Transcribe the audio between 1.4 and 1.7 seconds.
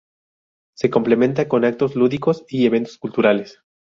con